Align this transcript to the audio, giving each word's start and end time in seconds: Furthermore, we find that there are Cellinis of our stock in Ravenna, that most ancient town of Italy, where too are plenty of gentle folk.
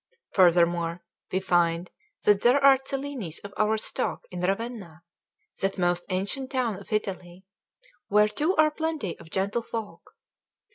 Furthermore, 0.33 1.03
we 1.31 1.39
find 1.39 1.91
that 2.23 2.41
there 2.41 2.57
are 2.59 2.79
Cellinis 2.79 3.37
of 3.43 3.53
our 3.55 3.77
stock 3.77 4.23
in 4.31 4.41
Ravenna, 4.41 5.03
that 5.59 5.77
most 5.77 6.07
ancient 6.09 6.49
town 6.49 6.79
of 6.79 6.91
Italy, 6.91 7.45
where 8.07 8.27
too 8.27 8.55
are 8.55 8.71
plenty 8.71 9.15
of 9.19 9.29
gentle 9.29 9.61
folk. 9.61 10.15